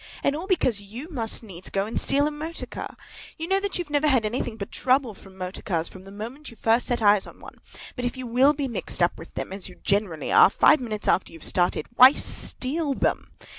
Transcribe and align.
And 0.23 0.35
all 0.35 0.47
because 0.47 0.81
you 0.81 1.09
must 1.11 1.43
needs 1.43 1.69
go 1.69 1.85
and 1.85 1.99
steal 1.99 2.25
a 2.25 2.31
motor 2.31 2.65
car. 2.65 2.97
You 3.37 3.47
know 3.47 3.59
that 3.59 3.77
you've 3.77 3.91
never 3.91 4.07
had 4.07 4.25
anything 4.25 4.57
but 4.57 4.71
trouble 4.71 5.13
from 5.13 5.37
motor 5.37 5.61
cars 5.61 5.87
from 5.87 6.05
the 6.05 6.11
moment 6.11 6.49
you 6.49 6.55
first 6.55 6.87
set 6.87 7.03
eyes 7.03 7.27
on 7.27 7.39
one. 7.39 7.57
But 7.95 8.05
if 8.05 8.17
you 8.17 8.25
will 8.25 8.53
be 8.53 8.67
mixed 8.67 9.03
up 9.03 9.19
with 9.19 9.35
them—as 9.35 9.69
you 9.69 9.75
generally 9.83 10.31
are, 10.31 10.49
five 10.49 10.81
minutes 10.81 11.07
after 11.07 11.31
you've 11.33 11.43
started—why 11.43 12.13
steal 12.13 12.95
them? 12.95 13.29